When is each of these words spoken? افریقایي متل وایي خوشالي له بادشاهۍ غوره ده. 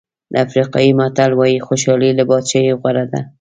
افریقایي 0.45 0.91
متل 0.99 1.31
وایي 1.35 1.57
خوشالي 1.67 2.09
له 2.17 2.23
بادشاهۍ 2.29 2.69
غوره 2.81 3.05
ده. 3.11 3.21